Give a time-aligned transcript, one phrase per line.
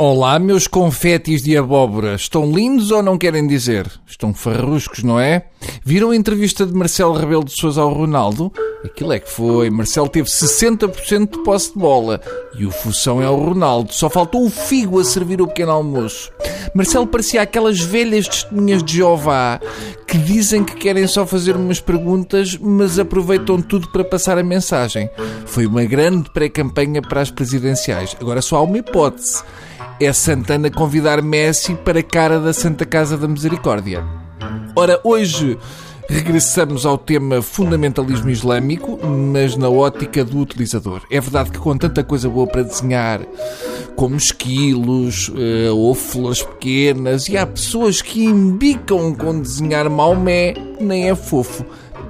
[0.00, 2.14] Olá, meus confetis de abóbora.
[2.14, 3.90] Estão lindos ou não querem dizer?
[4.06, 5.46] Estão farruscos, não é?
[5.84, 8.52] Viram a entrevista de Marcelo Rebelo de Sousa ao Ronaldo?
[8.84, 9.70] Aquilo é que foi.
[9.70, 12.20] Marcelo teve 60% de posse de bola.
[12.56, 13.92] E o fução é o Ronaldo.
[13.92, 16.30] Só faltou o figo a servir o pequeno almoço.
[16.72, 19.58] Marcelo parecia aquelas velhas testemunhas de Jeová
[20.06, 25.10] que dizem que querem só fazer umas perguntas, mas aproveitam tudo para passar a mensagem.
[25.44, 28.16] Foi uma grande pré-campanha para as presidenciais.
[28.20, 29.42] Agora só há uma hipótese
[30.00, 34.04] é Santana convidar Messi para a cara da Santa Casa da Misericórdia.
[34.76, 35.58] Ora, hoje
[36.08, 41.02] regressamos ao tema fundamentalismo islâmico, mas na ótica do utilizador.
[41.10, 43.20] É verdade que com tanta coisa boa para desenhar,
[43.96, 51.10] como esquilos uh, ou flores pequenas, e há pessoas que imbicam com desenhar Maomé, nem
[51.10, 51.64] é fofo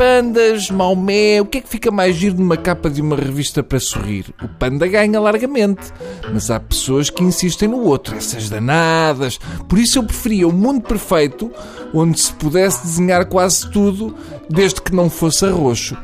[0.00, 3.78] pandas, Maomé, o que é que fica mais giro numa capa de uma revista para
[3.78, 4.34] sorrir?
[4.42, 5.92] O panda ganha largamente,
[6.32, 9.38] mas há pessoas que insistem no outro, essas danadas.
[9.68, 11.52] Por isso eu preferia o um mundo perfeito,
[11.92, 14.16] onde se pudesse desenhar quase tudo,
[14.48, 15.94] desde que não fosse roxo.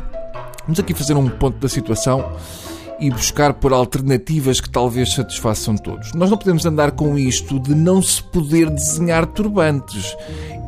[0.65, 2.37] Vamos aqui fazer um ponto da situação
[3.01, 6.13] e buscar por alternativas que talvez satisfaçam todos.
[6.13, 10.15] Nós não podemos andar com isto de não se poder desenhar turbantes.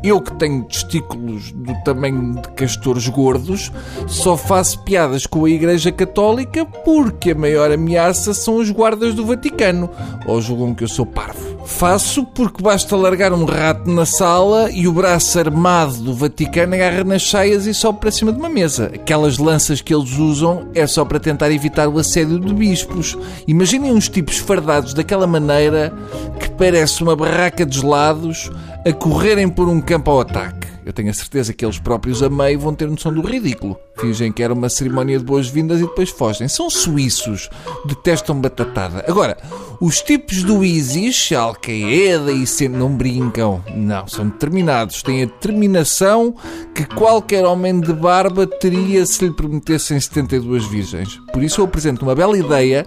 [0.03, 3.73] Eu que tenho testículos do tamanho de castores gordos,
[4.07, 9.27] só faço piadas com a Igreja Católica porque a maior ameaça são os guardas do
[9.27, 9.91] Vaticano.
[10.27, 11.59] Ou julgam que eu sou parvo.
[11.67, 17.05] Faço porque basta largar um rato na sala e o braço armado do Vaticano agarra
[17.05, 18.91] nas cheias e sobe para cima de uma mesa.
[18.95, 23.19] Aquelas lanças que eles usam é só para tentar evitar o assédio de bispos.
[23.47, 25.93] Imaginem uns tipos fardados daquela maneira
[26.39, 28.51] que parece uma barraca de gelados
[28.87, 30.69] a correrem por um campo ao ataque.
[30.89, 33.79] Eu tenho a certeza que eles próprios a meio vão ter noção do ridículo.
[33.98, 36.48] Fingem que era uma cerimónia de boas-vindas e depois fogem.
[36.48, 37.51] São suíços,
[37.84, 39.05] detestam batatada.
[39.06, 39.37] Agora,
[39.83, 43.62] os tipos do ISIS, Al-Qaeda e sempre não brincam.
[43.77, 45.03] Não, são determinados.
[45.03, 46.34] Têm a determinação
[46.75, 51.21] que qualquer homem de barba teria se lhe prometessem 72 virgens.
[51.34, 52.87] Por isso eu apresento uma bela ideia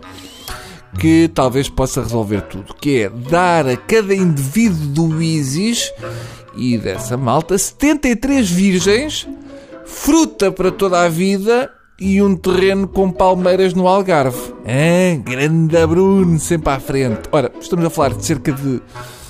[1.00, 5.91] que talvez possa resolver tudo, que é dar a cada indivíduo do ISIS
[6.56, 9.28] e dessa malta 73 virgens,
[9.85, 14.53] fruta para toda a vida e um terreno com palmeiras no Algarve.
[14.66, 17.22] Ah, grande Bruno, sempre à frente.
[17.31, 18.81] Ora, estamos a falar de cerca de,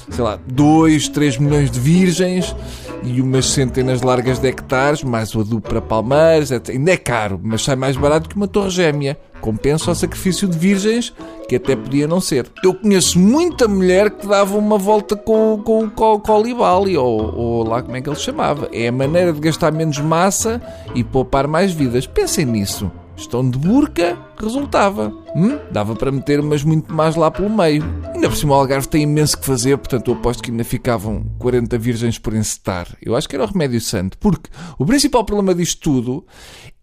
[0.09, 2.55] sei lá, 2, 3 milhões de virgens
[3.03, 6.51] e umas centenas largas de hectares, mais o adubo para palmeiras.
[6.69, 9.17] Ainda é caro, mas sai mais barato que uma torre gêmea.
[9.41, 11.13] Compensa o sacrifício de virgens,
[11.49, 12.49] que até podia não ser.
[12.63, 17.67] Eu conheço muita mulher que dava uma volta com, com, com o Colibali, ou, ou
[17.67, 18.69] lá como é que ele chamava.
[18.71, 20.61] É a maneira de gastar menos massa
[20.93, 22.05] e poupar mais vidas.
[22.05, 22.91] Pensem nisso.
[23.21, 25.13] Estão de burca, resultava.
[25.35, 25.59] Hum?
[25.71, 27.83] Dava para meter umas muito mais lá pelo meio.
[28.13, 31.25] Ainda por cima o Algarve tem imenso que fazer, portanto eu aposto que ainda ficavam
[31.37, 32.87] 40 virgens por encetar.
[33.01, 36.25] Eu acho que era o remédio santo, porque o principal problema disto tudo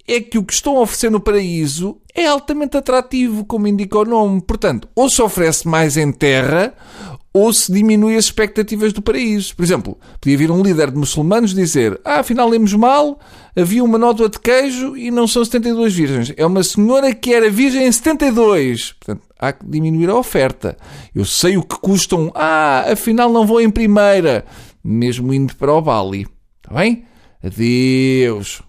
[0.08, 4.04] é que o que estão a oferecer no paraíso é altamente atrativo, como indica o
[4.04, 4.40] nome.
[4.40, 6.74] Portanto, ou se oferece mais em terra,
[7.32, 9.54] ou se diminui as expectativas do paraíso.
[9.54, 13.20] Por exemplo, podia vir um líder de muçulmanos dizer: Ah, afinal lemos mal,
[13.54, 16.32] havia uma nódoa de queijo e não são 72 virgens.
[16.36, 18.92] É uma senhora que era virgem em 72.
[18.92, 20.76] Portanto, há que diminuir a oferta.
[21.14, 22.32] Eu sei o que custam.
[22.34, 24.44] Ah, afinal não vou em primeira,
[24.82, 26.26] mesmo indo para o Bali.
[26.62, 27.04] Está bem?
[27.44, 28.62] Adeus.